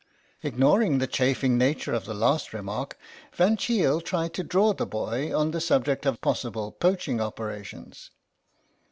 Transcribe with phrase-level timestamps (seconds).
[0.41, 2.97] Ignoring the chaffing nature of the last remark
[3.33, 8.09] Van Cheele tried to draw the boy on the subject of possible poaching operations.